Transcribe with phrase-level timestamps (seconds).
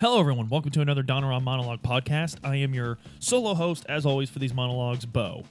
[0.00, 0.48] Hello, everyone.
[0.48, 2.38] Welcome to another Donaron Monologue podcast.
[2.42, 5.44] I am your solo host, as always, for these monologues, Bo.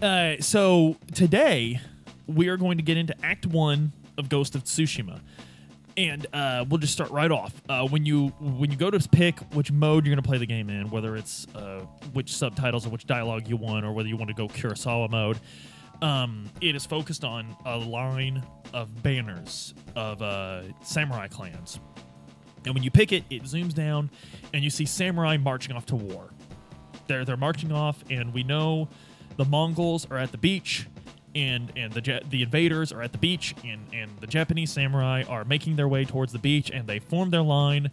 [0.00, 1.80] Uh, so today
[2.28, 5.18] we are going to get into Act One of Ghost of Tsushima,
[5.96, 7.60] and uh, we'll just start right off.
[7.68, 10.46] Uh, when you when you go to pick which mode you're going to play the
[10.46, 14.16] game in, whether it's uh, which subtitles or which dialogue you want, or whether you
[14.16, 15.40] want to go Kurosawa mode,
[16.02, 21.80] um, it is focused on a line of banners of uh, samurai clans.
[22.64, 24.10] And when you pick it, it zooms down
[24.52, 26.30] and you see samurai marching off to war.
[27.06, 28.88] They're they're marching off, and we know
[29.36, 30.86] the Mongols are at the beach,
[31.34, 35.44] and and the the invaders are at the beach, and and the Japanese samurai are
[35.44, 37.90] making their way towards the beach, and they form their line,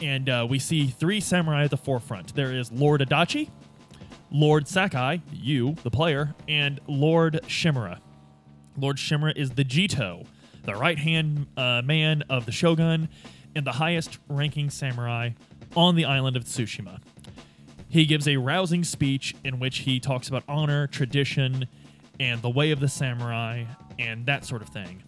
[0.00, 2.34] and uh, we see three samurai at the forefront.
[2.34, 3.50] There is Lord Adachi,
[4.30, 7.98] Lord Sakai, you the player, and Lord Shimura.
[8.78, 10.26] Lord Shimura is the Jito,
[10.64, 13.08] the right hand uh, man of the shogun,
[13.56, 15.30] and the highest ranking samurai
[15.74, 17.00] on the island of Tsushima.
[17.88, 21.66] He gives a rousing speech in which he talks about honor, tradition,
[22.20, 23.64] and the way of the samurai,
[23.98, 25.02] and that sort of thing.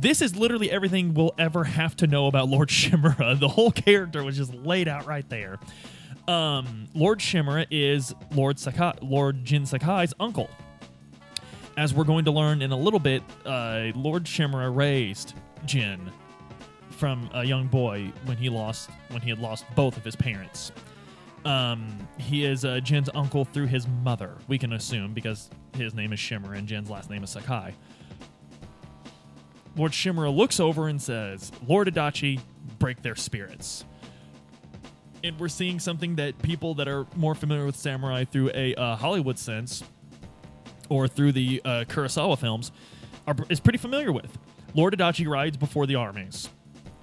[0.00, 3.38] This is literally everything we'll ever have to know about Lord Shimura.
[3.38, 5.58] The whole character was just laid out right there.
[6.26, 10.48] Um, Lord Shimura is Lord Sakai, Lord Jin Sakai's uncle.
[11.76, 15.34] As we're going to learn in a little bit, uh, Lord Shimura raised
[15.66, 16.10] Jin
[16.92, 20.72] from a young boy when he lost when he had lost both of his parents.
[21.44, 24.36] Um, he is uh, Jin's uncle through his mother.
[24.46, 27.74] We can assume because his name is Shimura and Jin's last name is Sakai.
[29.76, 32.40] Lord Shimura looks over and says, "Lord Adachi,
[32.78, 33.84] break their spirits."
[35.24, 38.96] And we're seeing something that people that are more familiar with samurai through a uh,
[38.96, 39.84] Hollywood sense
[40.88, 42.72] or through the uh, Kurosawa films
[43.26, 44.36] are, is pretty familiar with.
[44.74, 46.48] Lord Adachi rides before the armies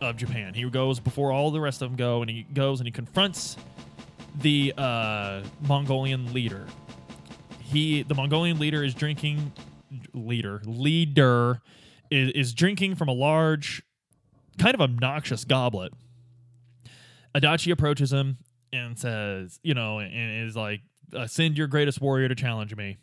[0.02, 0.54] of Japan.
[0.54, 3.58] He goes before all the rest of them go, and he goes and he confronts
[4.42, 6.66] the uh, Mongolian leader.
[7.60, 9.54] He, the Mongolian leader, is drinking.
[10.14, 11.62] Leader, leader,
[12.12, 13.82] is, is drinking from a large,
[14.60, 15.92] kind of obnoxious goblet.
[17.34, 18.38] Adachi approaches him
[18.72, 20.82] and says, you know, and is like,
[21.26, 22.98] "Send your greatest warrior to challenge me."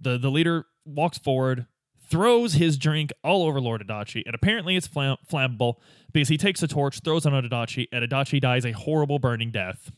[0.00, 1.66] the The leader walks forward,
[2.10, 5.74] throws his drink all over Lord Adachi, and apparently it's flam- flammable
[6.12, 9.50] because he takes a torch, throws it on Adachi, and Adachi dies a horrible burning
[9.50, 9.92] death.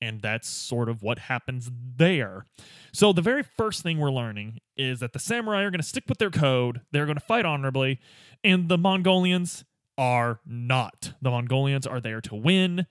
[0.00, 2.46] And that's sort of what happens there.
[2.92, 6.04] So, the very first thing we're learning is that the samurai are going to stick
[6.08, 8.00] with their code, they're going to fight honorably,
[8.42, 9.64] and the Mongolians
[9.96, 11.12] are not.
[11.22, 12.86] The Mongolians are there to win,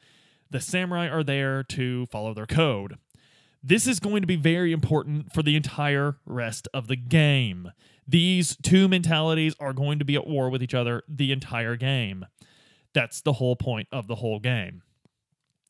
[0.49, 2.97] the samurai are there to follow their code.
[3.63, 7.71] This is going to be very important for the entire rest of the game.
[8.07, 12.25] These two mentalities are going to be at war with each other the entire game.
[12.93, 14.81] That's the whole point of the whole game.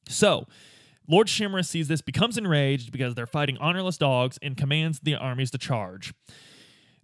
[0.07, 0.47] So,
[1.07, 5.51] Lord Shimura sees this, becomes enraged because they're fighting honorless dogs, and commands the armies
[5.51, 6.13] to charge.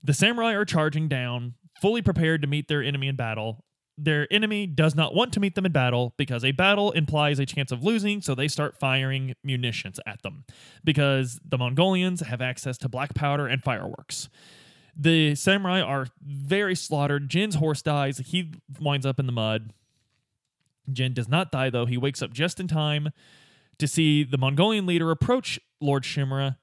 [0.03, 3.65] The samurai are charging down, fully prepared to meet their enemy in battle.
[3.97, 7.45] Their enemy does not want to meet them in battle because a battle implies a
[7.45, 10.45] chance of losing, so they start firing munitions at them
[10.83, 14.29] because the Mongolians have access to black powder and fireworks.
[14.95, 17.29] The samurai are very slaughtered.
[17.29, 18.19] Jin's horse dies.
[18.19, 19.73] He winds up in the mud.
[20.91, 21.85] Jin does not die, though.
[21.85, 23.09] He wakes up just in time
[23.77, 26.57] to see the Mongolian leader approach Lord Shimura,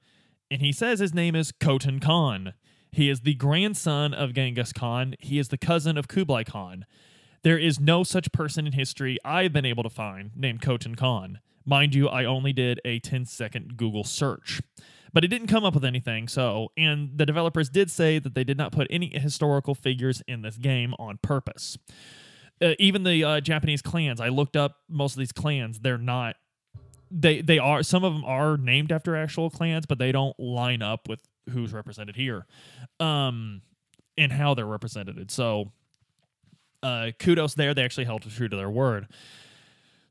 [0.51, 2.53] and he says his name is Khotun Khan.
[2.91, 5.15] He is the grandson of Genghis Khan.
[5.19, 6.85] He is the cousin of Kublai Khan.
[7.45, 11.41] There is no such person in history I've been able to find named Khotun Khan.
[11.63, 14.63] Mind you, I only did a 10 second Google search.
[15.13, 18.43] But it didn't come up with anything, so, and the developers did say that they
[18.43, 21.77] did not put any historical figures in this game on purpose.
[22.59, 26.37] Uh, even the uh, Japanese clans, I looked up most of these clans, they're not
[27.11, 30.81] they they are some of them are named after actual clans, but they don't line
[30.81, 32.47] up with who's represented here,
[32.99, 33.61] um,
[34.17, 35.29] and how they're represented.
[35.29, 35.71] So,
[36.85, 37.73] uh, kudos there.
[37.73, 39.07] They actually held true to their word.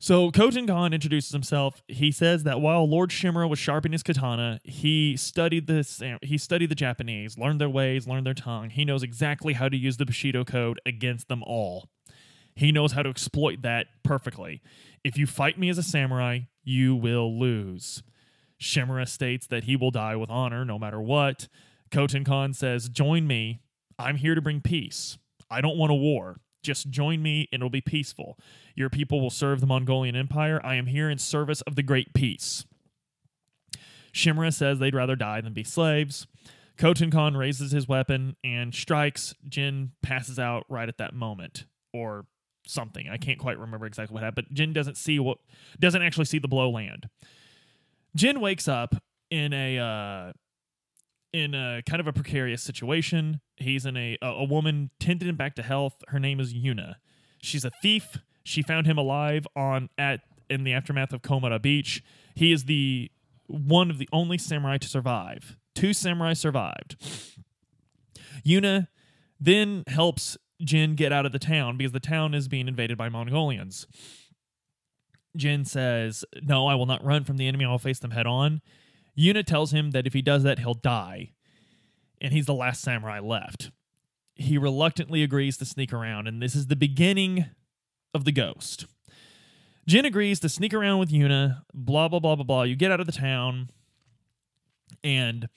[0.00, 1.82] So Khotun Khan introduces himself.
[1.88, 6.02] He says that while Lord Shimura was sharpening his katana, he studied this.
[6.20, 8.70] He studied the Japanese, learned their ways, learned their tongue.
[8.70, 11.88] He knows exactly how to use the Bushido code against them all.
[12.56, 14.60] He knows how to exploit that perfectly.
[15.02, 18.02] If you fight me as a samurai, you will lose.
[18.60, 21.48] Shimura states that he will die with honor no matter what.
[21.90, 23.60] Khotun Khan says, Join me.
[23.98, 25.18] I'm here to bring peace.
[25.50, 26.40] I don't want a war.
[26.64, 28.36] Just join me and it'll be peaceful.
[28.74, 30.60] Your people will serve the Mongolian Empire.
[30.64, 32.64] I am here in service of the great peace.
[34.12, 36.26] Shimura says they'd rather die than be slaves.
[36.78, 39.34] Khotun Khan raises his weapon and strikes.
[39.48, 42.26] Jin passes out right at that moment, or
[42.66, 43.08] something.
[43.08, 44.48] I can't quite remember exactly what happened.
[44.48, 45.38] But Jin doesn't see what
[45.78, 47.08] doesn't actually see the blow land.
[48.16, 48.94] Jin wakes up
[49.30, 50.32] in a uh,
[51.34, 53.40] in a kind of a precarious situation.
[53.56, 55.94] He's in a a, a woman tended him back to health.
[56.08, 56.94] Her name is Yuna.
[57.42, 58.18] She's a thief.
[58.44, 62.02] She found him alive on at in the aftermath of Komoda Beach.
[62.36, 63.10] He is the
[63.48, 65.56] one of the only samurai to survive.
[65.74, 66.96] Two samurai survived.
[68.46, 68.86] Yuna
[69.40, 73.08] then helps Jin get out of the town because the town is being invaded by
[73.08, 73.88] Mongolians.
[75.36, 77.64] Jin says, No, I will not run from the enemy.
[77.64, 78.62] I will face them head on.
[79.18, 81.32] Yuna tells him that if he does that, he'll die.
[82.20, 83.70] And he's the last samurai left.
[84.34, 87.46] He reluctantly agrees to sneak around, and this is the beginning
[88.12, 88.86] of the ghost.
[89.86, 92.62] Jin agrees to sneak around with Yuna, blah, blah, blah, blah, blah.
[92.62, 93.70] You get out of the town,
[95.02, 95.48] and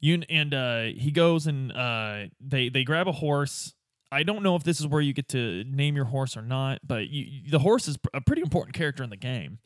[0.00, 3.72] you and uh, he goes and uh, they they grab a horse.
[4.12, 6.80] I don't know if this is where you get to name your horse or not,
[6.86, 9.58] but you, the horse is a pretty important character in the game.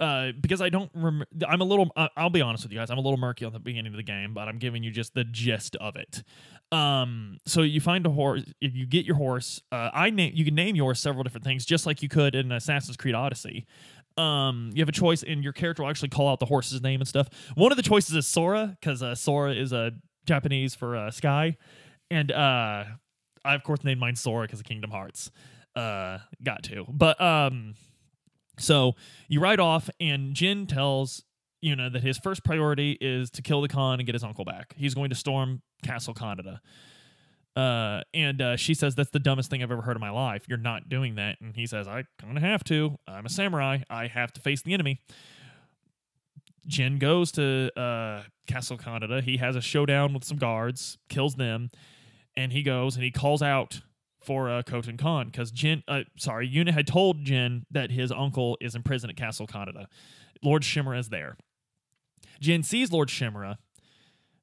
[0.00, 1.26] Uh, because I don't remember.
[1.46, 1.90] I'm a little.
[2.16, 2.90] I'll be honest with you guys.
[2.90, 5.12] I'm a little murky on the beginning of the game, but I'm giving you just
[5.12, 6.22] the gist of it.
[6.72, 8.42] Um, so you find a horse.
[8.62, 10.32] If you get your horse, uh, I name.
[10.34, 13.66] You can name yours several different things, just like you could in Assassin's Creed Odyssey.
[14.16, 17.00] Um, you have a choice, and your character will actually call out the horse's name
[17.02, 17.28] and stuff.
[17.54, 19.90] One of the choices is Sora, because uh, Sora is a uh,
[20.24, 21.58] Japanese for uh, sky,
[22.10, 22.84] and uh,
[23.44, 25.30] I of course named mine Sora because of Kingdom Hearts.
[25.76, 27.74] Uh, got to, but um
[28.60, 28.94] so
[29.28, 31.24] you ride off, and Jin tells
[31.62, 34.74] know that his first priority is to kill the Khan and get his uncle back.
[34.76, 36.60] He's going to storm Castle Kaneda.
[37.56, 40.44] Uh, and uh, she says that's the dumbest thing I've ever heard in my life.
[40.48, 42.96] You're not doing that, and he says I kind of have to.
[43.08, 43.78] I'm a samurai.
[43.90, 45.00] I have to face the enemy.
[46.66, 49.22] Jin goes to uh, Castle Kaneda.
[49.22, 51.70] He has a showdown with some guards, kills them,
[52.36, 53.80] and he goes and he calls out
[54.20, 58.74] for uh, Khan because Jin, uh, sorry, Yuna had told Jin that his uncle is
[58.74, 59.86] in prison at Castle Kaneda.
[60.42, 61.36] Lord Shimura is there.
[62.40, 63.56] Jin sees Lord Shimura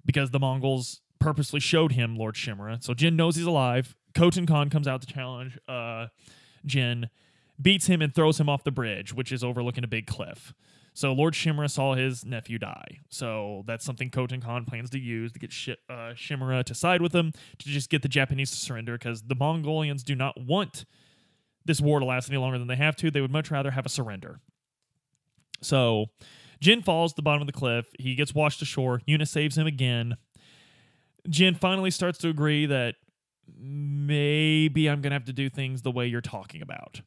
[0.06, 2.84] because the Mongols purposely showed him Lord Shimura.
[2.84, 3.96] So Jin knows he's alive.
[4.14, 6.08] Khotun Khan comes out to challenge uh,
[6.66, 7.10] Jin,
[7.62, 10.54] beats him, and throws him off the bridge, which is overlooking a big cliff.
[10.98, 13.02] So Lord Shimura saw his nephew die.
[13.10, 17.04] So that's something Khotun Khan plans to use to get Sh- uh, Shimura to side
[17.04, 20.86] with him to just get the Japanese to surrender because the Mongolians do not want
[21.66, 23.12] this war to last any longer than they have to.
[23.12, 24.40] They would much rather have a surrender.
[25.62, 26.08] So
[26.62, 27.86] Jin falls to the bottom of the cliff.
[28.00, 29.00] He gets washed ashore.
[29.08, 30.18] Yuna saves him again.
[31.30, 32.96] Jin finally starts to agree that
[33.56, 37.02] maybe I'm going to have to do things the way you're talking about.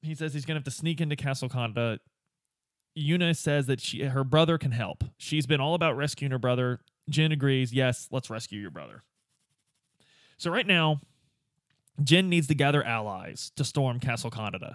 [0.00, 1.98] He says he's going to have to sneak into Castle Kaneda
[2.96, 5.04] Yuna says that she her brother can help.
[5.16, 6.80] She's been all about rescuing her brother.
[7.08, 9.02] Jin agrees, yes, let's rescue your brother.
[10.38, 11.00] So right now,
[12.02, 14.74] Jin needs to gather allies to storm Castle Kaneda.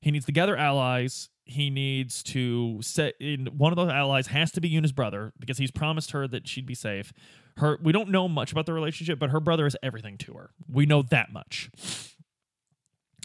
[0.00, 1.28] He needs to gather allies.
[1.44, 5.58] He needs to set in one of those allies has to be Yuna's brother because
[5.58, 7.12] he's promised her that she'd be safe.
[7.56, 10.50] Her we don't know much about the relationship, but her brother is everything to her.
[10.68, 11.70] We know that much.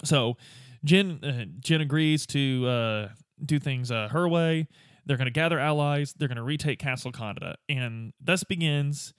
[0.03, 0.37] So
[0.83, 3.07] Jin uh, Jin agrees to uh,
[3.43, 4.67] do things uh, her way.
[5.05, 6.13] They're going to gather allies.
[6.17, 9.13] They're going to retake Castle Kaneda, and thus begins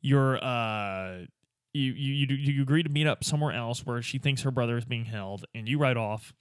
[0.00, 1.24] your uh,
[1.72, 4.76] you, you you you agree to meet up somewhere else where she thinks her brother
[4.76, 6.32] is being held, and you ride off,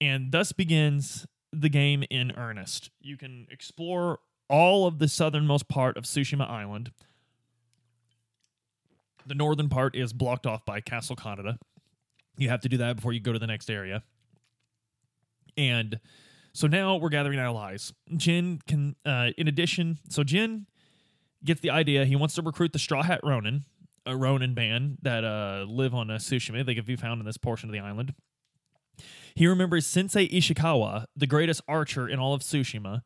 [0.00, 2.90] and thus begins the game in earnest.
[3.00, 6.92] You can explore all of the southernmost part of Tsushima Island.
[9.26, 11.58] The northern part is blocked off by Castle Kaneda.
[12.36, 14.02] You have to do that before you go to the next area.
[15.56, 16.00] And
[16.52, 17.92] so now we're gathering allies.
[18.16, 20.66] Jin can, uh, in addition, so Jin
[21.44, 22.04] gets the idea.
[22.04, 23.64] He wants to recruit the Straw Hat Ronin,
[24.06, 26.64] a Ronin band that uh, live on uh, Tsushima.
[26.64, 28.14] They can be found in this portion of the island.
[29.34, 33.02] He remembers Sensei Ishikawa, the greatest archer in all of Tsushima,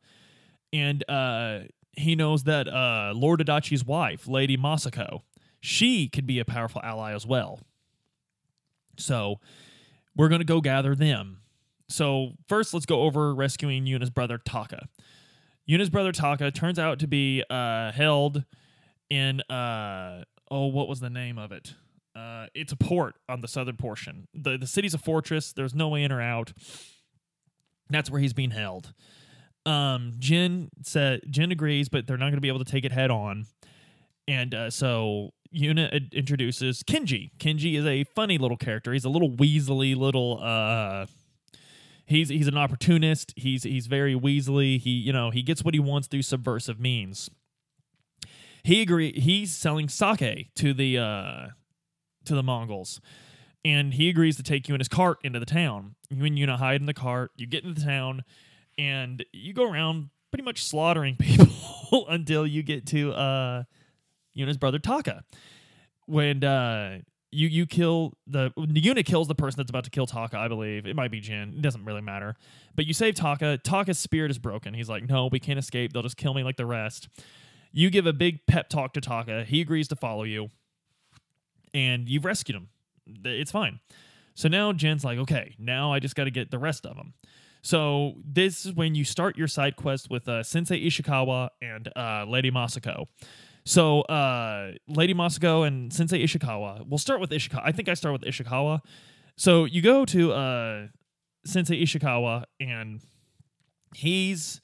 [0.73, 1.59] and uh,
[1.93, 5.21] he knows that uh, Lord Adachi's wife, Lady Masako,
[5.61, 7.59] she could be a powerful ally as well.
[8.97, 9.39] So
[10.15, 11.41] we're going to go gather them.
[11.89, 14.87] So first, let's go over rescuing Yuna's brother Taka.
[15.69, 18.43] Yuna's brother Taka turns out to be uh, held
[19.09, 21.73] in uh, oh, what was the name of it?
[22.15, 24.27] Uh, it's a port on the southern portion.
[24.33, 25.53] the The city's a fortress.
[25.53, 26.53] There's no way in or out.
[27.89, 28.93] That's where he's being held.
[29.65, 32.91] Um, Jin said Jin agrees, but they're not going to be able to take it
[32.91, 33.45] head on.
[34.27, 37.31] And uh, so Yuna introduces Kenji.
[37.37, 38.93] Kenji is a funny little character.
[38.93, 41.05] He's a little weaselly little uh
[42.05, 43.33] he's he's an opportunist.
[43.35, 44.79] He's he's very weaselly.
[44.79, 47.29] He you know he gets what he wants through subversive means.
[48.63, 49.13] He agree.
[49.19, 51.47] He's selling sake to the uh,
[52.25, 52.99] to the Mongols,
[53.63, 55.95] and he agrees to take you in his cart into the town.
[56.09, 57.31] You and Yuna hide in the cart.
[57.35, 58.23] You get into the town,
[58.77, 63.63] and you go around pretty much slaughtering people until you get to uh,
[64.35, 65.23] Yuna's brother Taka.
[66.07, 66.99] When uh,
[67.35, 70.85] you you kill the Yuna kills the person that's about to kill Taka, I believe.
[70.85, 71.53] It might be Jin.
[71.55, 72.35] It doesn't really matter.
[72.75, 73.59] But you save Taka.
[73.63, 74.73] Taka's spirit is broken.
[74.73, 75.93] He's like, no, we can't escape.
[75.93, 77.09] They'll just kill me like the rest.
[77.71, 79.43] You give a big pep talk to Taka.
[79.43, 80.49] He agrees to follow you.
[81.73, 82.69] And you've rescued him.
[83.25, 83.79] It's fine.
[84.33, 87.13] So now Jin's like, okay, now I just got to get the rest of them.
[87.61, 92.25] So this is when you start your side quest with uh, Sensei Ishikawa and uh,
[92.27, 93.05] Lady Masako.
[93.65, 96.87] So, uh, Lady Masako and Sensei Ishikawa.
[96.87, 97.61] We'll start with Ishikawa.
[97.63, 98.81] I think I start with Ishikawa.
[99.37, 100.87] So you go to uh,
[101.45, 103.01] Sensei Ishikawa, and
[103.95, 104.61] he's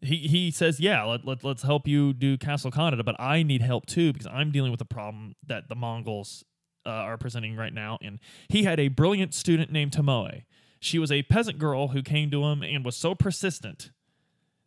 [0.00, 3.62] he he says, "Yeah, let, let let's help you do Castle Kaneda, but I need
[3.62, 6.44] help too because I'm dealing with a problem that the Mongols
[6.86, 10.44] uh, are presenting right now." And he had a brilliant student named Tomoe.
[10.80, 13.90] She was a peasant girl who came to him and was so persistent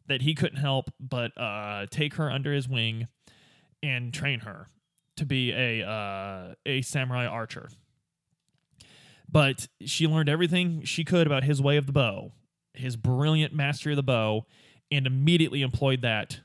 [0.08, 3.08] that he couldn't help but uh, take her under his wing
[3.82, 4.70] and train her
[5.18, 7.70] to be a uh, a samurai archer.
[9.32, 12.32] But she learned everything she could about his way of the bow,
[12.74, 14.46] his brilliant mastery of the bow,
[14.92, 16.40] and immediately employed that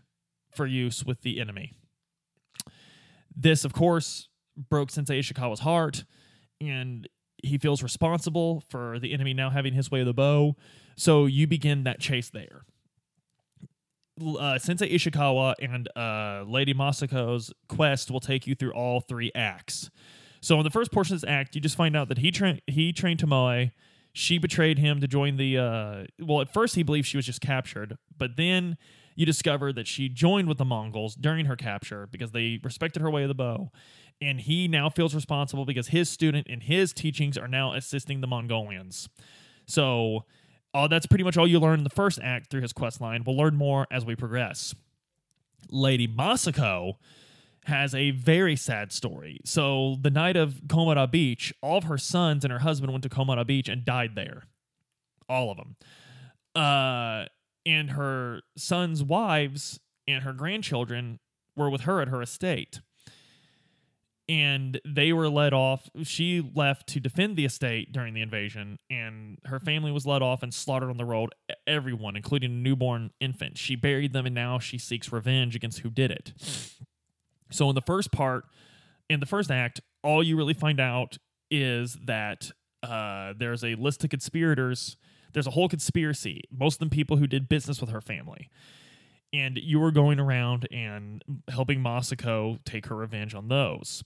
[0.54, 1.72] for use with the enemy.
[3.34, 4.28] This, of course,
[4.68, 6.04] broke Sensei Ishikawa's heart,
[6.60, 7.08] and
[7.42, 10.56] he feels responsible for the enemy now having his way of the bow.
[10.96, 12.64] So you begin that chase there
[14.20, 19.90] uh, Sensei Ishikawa and uh, Lady Masako's quest will take you through all three acts.
[20.40, 22.60] So in the first portion of this act, you just find out that he trained
[22.66, 23.72] he trained Tomoe.
[24.12, 25.58] She betrayed him to join the.
[25.58, 28.76] Uh, well, at first he believed she was just captured, but then
[29.16, 33.10] you discover that she joined with the Mongols during her capture because they respected her
[33.10, 33.70] way of the bow.
[34.20, 38.26] And he now feels responsible because his student and his teachings are now assisting the
[38.26, 39.08] Mongolians.
[39.66, 40.24] So
[40.74, 43.22] uh, that's pretty much all you learn in the first act through his quest line.
[43.24, 44.74] We'll learn more as we progress.
[45.70, 46.94] Lady Masako
[47.64, 49.40] has a very sad story.
[49.44, 53.08] So, the night of Komoda Beach, all of her sons and her husband went to
[53.08, 54.42] Komoda Beach and died there.
[55.28, 55.76] All of them.
[56.54, 57.26] Uh,
[57.64, 61.20] and her sons' wives and her grandchildren
[61.56, 62.80] were with her at her estate
[64.28, 65.88] and they were let off.
[66.02, 70.42] She left to defend the estate during the invasion, and her family was let off
[70.42, 71.30] and slaughtered on the road.
[71.66, 73.58] Everyone, including a newborn infant.
[73.58, 76.32] She buried them, and now she seeks revenge against who did it.
[77.50, 78.44] So, in the first part,
[79.10, 81.18] in the first act, all you really find out
[81.50, 82.50] is that
[82.82, 84.96] uh, there's a list of conspirators.
[85.32, 86.42] There's a whole conspiracy.
[86.50, 88.48] Most of them people who did business with her family
[89.34, 94.04] and you were going around and helping Masako take her revenge on those.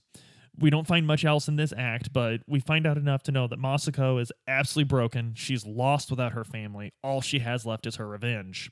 [0.57, 3.47] We don't find much else in this act, but we find out enough to know
[3.47, 5.33] that Masako is absolutely broken.
[5.35, 6.93] She's lost without her family.
[7.03, 8.71] All she has left is her revenge.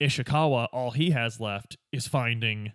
[0.00, 2.72] Ishikawa, all he has left is finding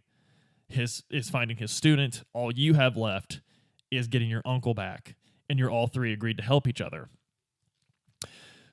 [0.70, 2.24] his is finding his student.
[2.34, 3.41] All you have left
[3.89, 5.15] is getting your uncle back,
[5.50, 7.10] and you're all three agreed to help each other.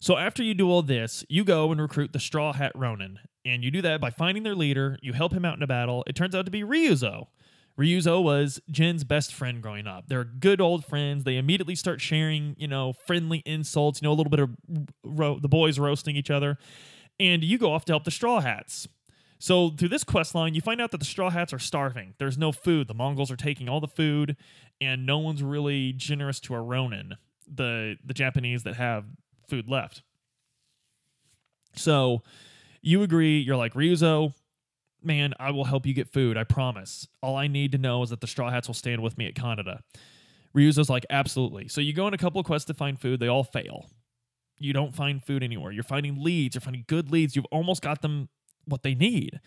[0.01, 3.19] So after you do all this, you go and recruit the Straw Hat Ronin,
[3.49, 4.99] and you do that by finding their leader.
[5.01, 6.05] You help him out in a battle.
[6.07, 7.29] It turns out to be Ryuzo.
[7.79, 10.09] Ryuzo was Jin's best friend growing up.
[10.09, 11.25] They're good old friends.
[11.25, 15.49] They immediately start sharing, you know, friendly insults, you know, a little bit of the
[15.49, 16.59] boys roasting each other.
[17.19, 18.87] And you go off to help the Straw Hats.
[19.39, 22.15] So through this quest line, you find out that the Straw Hats are starving.
[22.19, 22.89] There's no food.
[22.89, 24.37] The Mongols are taking all the food,
[24.81, 29.05] and no one's really generous to a Ronin, the the Japanese that have
[29.49, 30.03] food left.
[31.77, 32.23] So
[32.81, 34.35] you agree, you're like, Ryuzo,
[35.03, 37.07] man, I will help you get food, I promise.
[37.23, 39.35] All I need to know is that the Straw Hats will stand with me at
[39.35, 39.81] Kaneda.
[40.57, 41.69] Ryuzo's like, absolutely.
[41.69, 43.91] So you go on a couple of quests to find food, they all fail.
[44.59, 45.71] You don't find food anywhere.
[45.71, 48.29] You're finding leads, you're finding good leads, you've almost got them
[48.65, 49.41] what they need.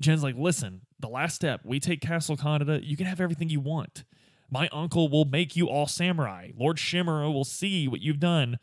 [0.00, 3.60] Jin's like, listen, the last step, we take Castle Kaneda, you can have everything you
[3.60, 4.04] want.
[4.50, 6.50] My uncle will make you all samurai.
[6.58, 8.58] Lord Shimura will see what you've done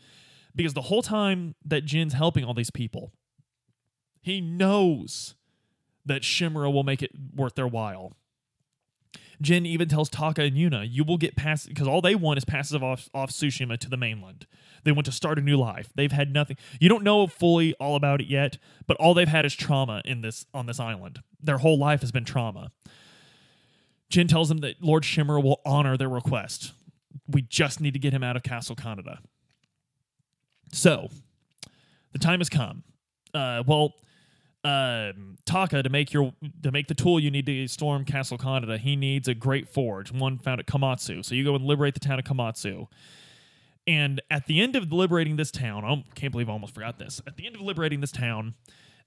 [0.55, 3.13] because the whole time that Jin's helping all these people,
[4.21, 5.35] he knows
[6.05, 8.13] that Shimura will make it worth their while.
[9.41, 12.45] Jin even tells Taka and Yuna, you will get past because all they want is
[12.45, 14.47] passes off off Tsushima to the mainland.
[14.83, 15.89] They want to start a new life.
[15.95, 16.57] They've had nothing.
[16.79, 18.57] You don't know fully all about it yet,
[18.87, 21.19] but all they've had is trauma in this on this island.
[21.41, 22.71] Their whole life has been trauma.
[24.09, 26.73] Jin tells them that Lord Shimura will honor their request.
[27.27, 29.19] We just need to get him out of Castle Kaneda.
[30.71, 31.09] So,
[32.13, 32.83] the time has come.
[33.33, 33.95] Uh, well,
[34.63, 36.33] um, Taka to make your
[36.63, 40.11] to make the tool you need to storm Castle Kaneda, he needs a great forge,
[40.11, 41.23] one found at Komatsu.
[41.23, 42.87] So you go and liberate the town of Komatsu.
[43.85, 47.21] And at the end of liberating this town, I can't believe I almost forgot this.
[47.25, 48.55] At the end of liberating this town,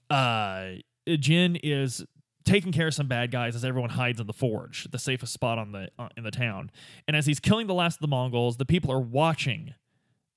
[0.09, 0.69] uh,
[1.07, 2.03] Jin is
[2.45, 5.59] taking care of some bad guys as everyone hides in the forge, the safest spot
[5.59, 6.71] on the uh, in the town.
[7.07, 9.75] And as he's killing the last of the Mongols, the people are watching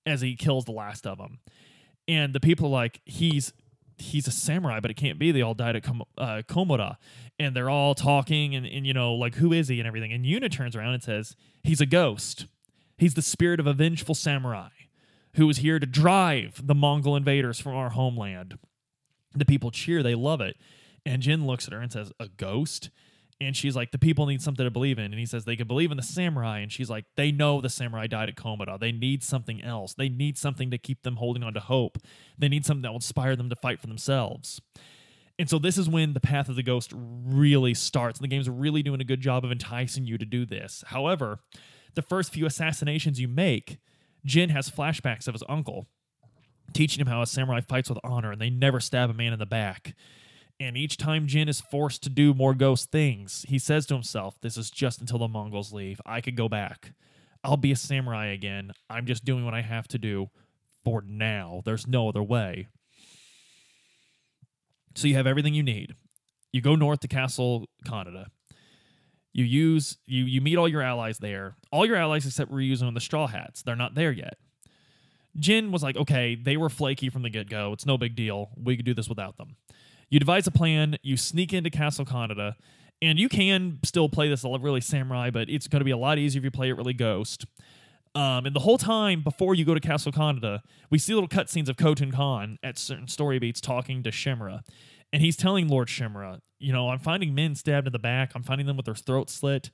[0.05, 1.39] as he kills the last of them.
[2.07, 3.55] And the people are like, he's
[3.99, 5.33] he's a samurai, but it can't be.
[5.33, 6.97] They all died at Kom- uh, Komoda.
[7.39, 10.13] And they're all talking and, and, you know, like, who is he and everything.
[10.13, 12.47] And Yuna turns around and says, he's a ghost.
[12.97, 14.69] He's the spirit of a vengeful samurai
[15.35, 18.59] who is here to drive the Mongol invaders from our homeland.
[19.35, 20.57] The people cheer, they love it.
[21.05, 22.91] And Jin looks at her and says, A ghost?
[23.41, 25.07] And she's like, The people need something to believe in.
[25.07, 26.59] And he says, They can believe in the samurai.
[26.59, 28.79] And she's like, They know the samurai died at Komoda.
[28.79, 29.95] They need something else.
[29.95, 31.99] They need something to keep them holding on to hope.
[32.39, 34.61] They need something that will inspire them to fight for themselves.
[35.39, 38.19] And so this is when the path of the ghost really starts.
[38.19, 40.85] And the game's really doing a good job of enticing you to do this.
[40.87, 41.41] However,
[41.95, 43.79] the first few assassinations you make,
[44.25, 45.89] Jin has flashbacks of his uncle
[46.73, 49.39] teaching him how a samurai fights with honor and they never stab a man in
[49.39, 49.95] the back.
[50.61, 54.37] And each time Jin is forced to do more ghost things, he says to himself,
[54.41, 56.01] This is just until the Mongols leave.
[56.07, 56.93] I could go back.
[57.43, 58.73] I'll be a samurai again.
[58.89, 60.31] I'm just doing what I have to do
[60.85, 61.63] for now.
[61.65, 62.69] There's no other way.
[64.95, 65.95] So you have everything you need.
[66.53, 68.27] You go north to Castle Kaneda.
[69.33, 71.57] You use you you meet all your allies there.
[71.73, 73.63] All your allies except Ryuzo and the Straw Hats.
[73.63, 74.35] They're not there yet.
[75.37, 77.73] Jin was like, okay, they were flaky from the get go.
[77.73, 78.51] It's no big deal.
[78.57, 79.57] We could do this without them.
[80.11, 80.97] You devise a plan.
[81.03, 82.55] You sneak into Castle Kaneda,
[83.03, 86.19] and you can still play this really samurai, but it's going to be a lot
[86.19, 87.47] easier if you play it really ghost.
[88.15, 91.69] Um, and the whole time before you go to Castle Kaneda, we see little cutscenes
[91.69, 94.61] of Khotun Khan at certain story beats talking to Shimura.
[95.13, 98.33] And he's telling Lord Shimura, you know, I'm finding men stabbed in the back.
[98.35, 99.71] I'm finding them with their throats slit.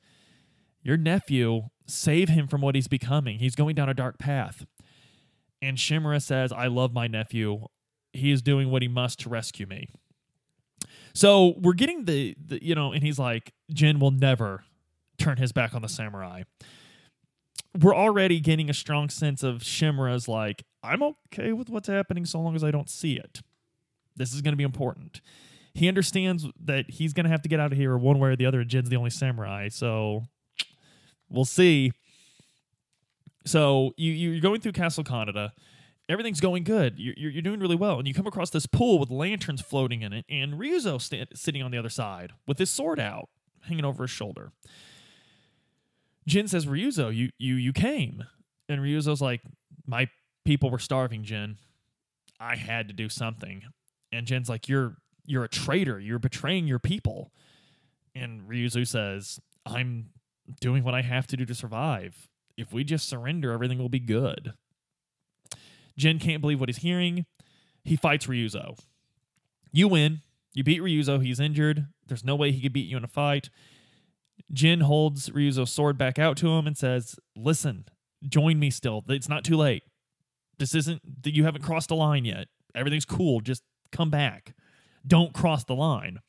[0.82, 3.38] Your nephew, save him from what he's becoming.
[3.38, 4.64] He's going down a dark path.
[5.60, 7.66] And Shimura says, I love my nephew.
[8.12, 9.88] He is doing what he must to rescue me.
[11.12, 14.64] So we're getting the, the you know, and he's like, Jin will never
[15.18, 16.42] turn his back on the samurai.
[17.80, 22.40] We're already getting a strong sense of Shimura's like, I'm okay with what's happening so
[22.40, 23.42] long as I don't see it.
[24.16, 25.20] This is going to be important.
[25.74, 28.36] He understands that he's going to have to get out of here one way or
[28.36, 28.64] the other.
[28.64, 30.24] Jin's the only samurai, so
[31.28, 31.92] we'll see.
[33.46, 35.52] So you you're going through Castle Kaneda.
[36.10, 36.98] Everything's going good.
[36.98, 37.98] You're, you're doing really well.
[37.98, 41.00] And you come across this pool with lanterns floating in it, and Ryuzo
[41.36, 43.28] sitting on the other side with his sword out,
[43.62, 44.52] hanging over his shoulder.
[46.26, 48.24] Jin says, Ryuzo, you, you, you came.
[48.68, 49.40] And Ryuzo's like,
[49.86, 50.08] My
[50.44, 51.56] people were starving, Jin.
[52.38, 53.62] I had to do something.
[54.12, 54.96] And Jin's like, You're
[55.30, 56.00] you're a traitor.
[56.00, 57.32] You're betraying your people.
[58.14, 60.10] And Ryuzo says, I'm
[60.60, 62.28] doing what I have to do to survive.
[62.56, 64.54] If we just surrender, everything will be good.
[66.00, 67.26] Jin can't believe what he's hearing.
[67.84, 68.78] He fights Ryuzo.
[69.70, 70.22] You win.
[70.54, 71.22] You beat Ryuzo.
[71.22, 71.88] He's injured.
[72.06, 73.50] There's no way he could beat you in a fight.
[74.50, 77.84] Jin holds Ryuzo's sword back out to him and says, Listen,
[78.26, 79.04] join me still.
[79.08, 79.82] It's not too late.
[80.58, 82.48] This isn't, you haven't crossed the line yet.
[82.74, 83.40] Everything's cool.
[83.42, 84.54] Just come back.
[85.06, 86.20] Don't cross the line.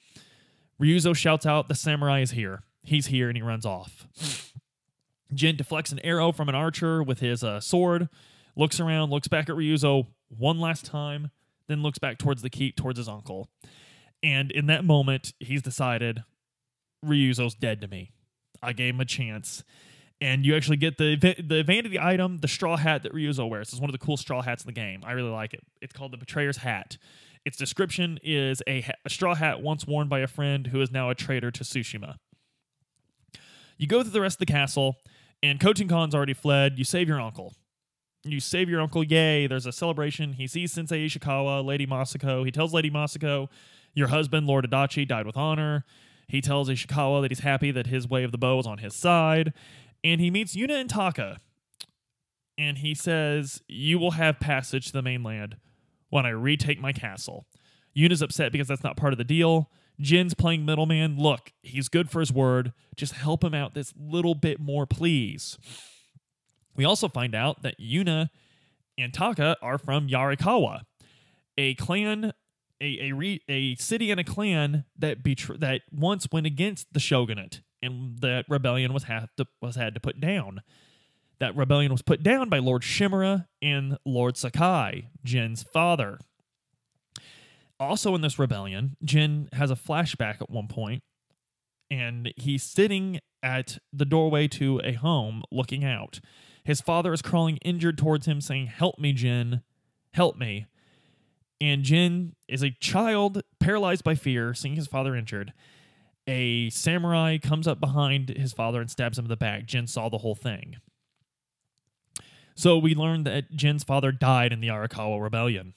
[0.81, 2.63] Ryuzo shouts out, The samurai is here.
[2.83, 4.05] He's here, and he runs off.
[5.33, 8.09] Jin deflects an arrow from an archer with his uh, sword,
[8.55, 11.31] looks around, looks back at Ryuzo one last time,
[11.67, 13.49] then looks back towards the keep, towards his uncle.
[14.23, 16.23] And in that moment, he's decided
[17.05, 18.11] Ryuzo's dead to me.
[18.61, 19.63] I gave him a chance.
[20.19, 23.69] And you actually get the the vanity item, the straw hat that Ryuzo wears.
[23.69, 25.01] It's one of the cool straw hats in the game.
[25.03, 25.61] I really like it.
[25.81, 26.97] It's called the Betrayer's Hat.
[27.43, 31.09] Its description is a, a straw hat once worn by a friend who is now
[31.09, 32.17] a traitor to Tsushima.
[33.79, 34.97] You go through the rest of the castle,
[35.41, 36.77] and Khotun Khan's already fled.
[36.77, 37.55] You save your uncle.
[38.23, 39.03] You save your uncle.
[39.03, 40.33] Yay, there's a celebration.
[40.33, 42.45] He sees Sensei Ishikawa, Lady Masako.
[42.45, 43.49] He tells Lady Masako,
[43.93, 45.85] Your husband, Lord Adachi, died with honor.
[46.27, 48.95] He tells Ishikawa that he's happy that his way of the bow is on his
[48.95, 49.53] side.
[50.03, 51.39] And he meets Yuna and Taka.
[52.57, 55.57] And he says, You will have passage to the mainland
[56.09, 57.47] when I retake my castle.
[57.97, 59.69] Yuna's upset because that's not part of the deal.
[59.99, 61.17] Jin's playing middleman.
[61.17, 62.73] Look, he's good for his word.
[62.95, 65.57] Just help him out this little bit more, please.
[66.75, 68.29] We also find out that Yuna
[68.97, 70.81] and Taka are from Yarikawa,
[71.57, 72.33] a clan,
[72.79, 75.17] a a, re, a city and a clan that
[75.59, 79.99] that once went against the shogunate, and that rebellion was have to, was had to
[79.99, 80.61] put down.
[81.39, 86.19] That rebellion was put down by Lord Shimura and Lord Sakai, Jin's father.
[87.79, 91.01] Also, in this rebellion, Jin has a flashback at one point,
[91.89, 96.19] and he's sitting at the doorway to a home looking out.
[96.63, 99.61] His father is crawling injured towards him, saying, Help me, Jin.
[100.13, 100.67] Help me.
[101.59, 105.53] And Jin is a child paralyzed by fear, seeing his father injured.
[106.27, 109.65] A samurai comes up behind his father and stabs him in the back.
[109.65, 110.77] Jin saw the whole thing.
[112.55, 115.73] So we learned that Jin's father died in the Arakawa rebellion.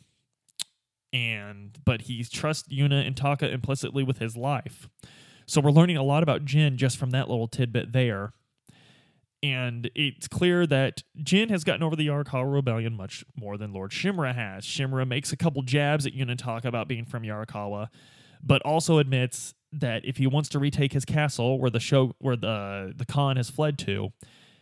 [1.13, 4.89] And but he trusts Yuna and Taka implicitly with his life.
[5.47, 8.33] So we're learning a lot about Jin just from that little tidbit there.
[9.45, 13.91] And it's clear that Jin has gotten over the Yarikawa rebellion much more than Lord
[13.91, 14.65] Shimura has.
[14.65, 17.89] Shimura makes a couple jabs at Yunataka about being from Yarikawa,
[18.43, 22.37] but also admits that if he wants to retake his castle where the show where
[22.37, 24.15] the the Khan has fled to,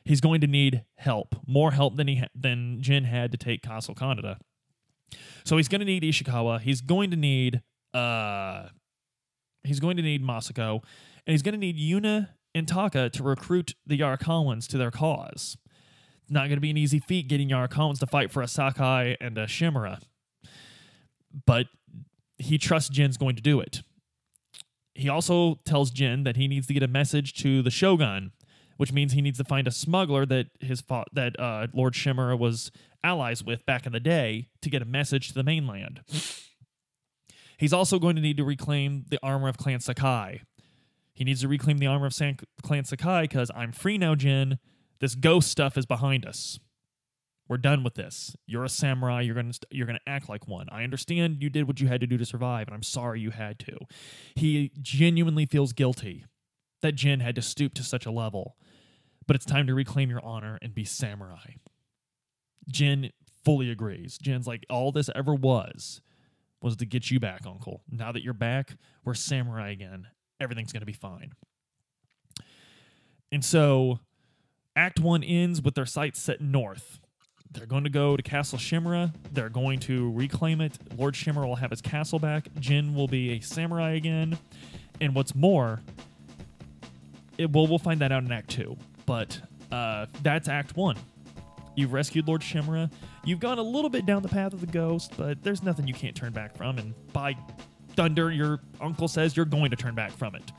[0.05, 3.62] he's going to need help, more help than he ha- than Jin had to take
[3.62, 4.38] Castle Kaneda.
[5.45, 6.61] So he's going to need Ishikawa.
[6.61, 7.62] He's going to need
[7.95, 8.64] uh
[9.62, 10.83] he's going to need Masako,
[11.25, 15.56] and he's going to need Yuna and Taka to recruit the Yarakawans to their cause.
[16.28, 19.36] Not going to be an easy feat getting Yarakawans to fight for a Sakai and
[19.36, 20.00] a Shimura,
[21.46, 21.66] but
[22.38, 23.82] he trusts Jin's going to do it.
[24.94, 28.32] He also tells Jin that he needs to get a message to the Shogun,
[28.76, 32.70] which means he needs to find a smuggler that his that uh, Lord Shimura was
[33.02, 36.00] allies with back in the day to get a message to the mainland.
[37.58, 40.42] He's also going to need to reclaim the armor of Clan Sakai.
[41.22, 44.58] He needs to reclaim the armor of San- Clan Sakai because I'm free now, Jin.
[44.98, 46.58] This ghost stuff is behind us.
[47.46, 48.35] We're done with this.
[48.44, 49.20] You're a samurai.
[49.20, 50.66] You're gonna st- you're gonna act like one.
[50.72, 53.30] I understand you did what you had to do to survive, and I'm sorry you
[53.30, 53.76] had to.
[54.35, 56.24] He genuinely feels guilty
[56.80, 58.56] that Jin had to stoop to such a level,
[59.28, 61.52] but it's time to reclaim your honor and be samurai.
[62.68, 63.12] Jin
[63.44, 64.18] fully agrees.
[64.18, 66.00] Jin's like, all this ever was
[66.61, 67.85] was to get you back, Uncle.
[67.88, 70.08] Now that you're back, we're samurai again.
[70.42, 71.33] Everything's going to be fine.
[73.31, 74.00] And so,
[74.76, 77.00] Act 1 ends with their sights set north.
[77.52, 79.14] They're going to go to Castle Shimura.
[79.33, 80.78] They're going to reclaim it.
[80.96, 82.48] Lord Shimura will have his castle back.
[82.59, 84.38] Jin will be a samurai again.
[85.00, 85.81] And what's more,
[87.38, 88.76] it, well, we'll find that out in Act 2.
[89.07, 90.96] But uh, that's Act 1.
[91.74, 92.90] You've rescued Lord Shimura.
[93.24, 95.94] You've gone a little bit down the path of the ghost, but there's nothing you
[95.94, 96.78] can't turn back from.
[96.78, 97.37] And by
[97.94, 100.52] thunder, your uncle says you're going to turn back from it.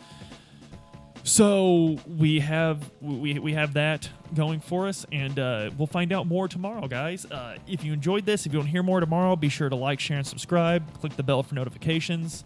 [1.26, 6.28] So we have we, we have that going for us, and uh, we'll find out
[6.28, 7.26] more tomorrow, guys.
[7.26, 9.76] Uh, if you enjoyed this, if you want to hear more tomorrow, be sure to
[9.76, 11.00] like, share, and subscribe.
[11.00, 12.43] Click the bell for notifications.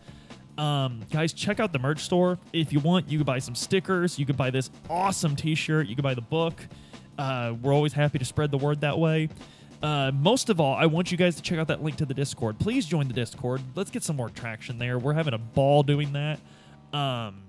[0.59, 2.37] Um, guys, check out the merch store.
[2.53, 4.19] If you want, you can buy some stickers.
[4.19, 5.87] You could buy this awesome T-shirt.
[5.87, 6.67] You could buy the book.
[7.17, 9.29] Uh, we're always happy to spread the word that way.
[9.81, 12.13] Uh, most of all, I want you guys to check out that link to the
[12.13, 12.59] Discord.
[12.59, 13.61] Please join the Discord.
[13.75, 14.97] Let's get some more traction there.
[14.97, 16.39] We're having a ball doing that.
[16.93, 17.43] Um,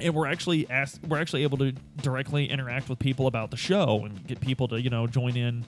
[0.00, 4.02] and we're actually asked, we're actually able to directly interact with people about the show
[4.04, 5.64] and get people to you know join in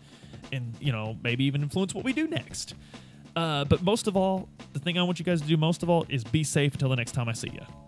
[0.52, 2.74] and you know maybe even influence what we do next.
[3.34, 5.88] Uh, but most of all, the thing I want you guys to do most of
[5.88, 7.87] all is be safe until the next time I see you.